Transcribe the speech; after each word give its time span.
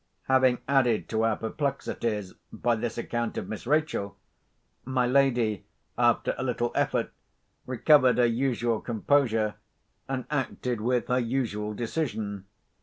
Having 0.23 0.61
added 0.67 1.07
to 1.09 1.23
our 1.23 1.35
perplexities 1.35 2.33
by 2.51 2.75
this 2.75 2.97
account 2.97 3.37
of 3.37 3.47
Miss 3.47 3.67
Rachel, 3.67 4.17
my 4.83 5.05
lady, 5.05 5.63
after 5.95 6.33
a 6.39 6.43
little 6.43 6.71
effort, 6.73 7.11
recovered 7.67 8.17
her 8.17 8.25
usual 8.25 8.81
composure, 8.81 9.57
and 10.09 10.25
acted 10.31 10.81
with 10.81 11.05
her 11.07 11.19
usual 11.19 11.75
decision. 11.75 12.47